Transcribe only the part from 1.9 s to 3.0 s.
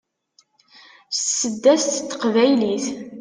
n teqbaylit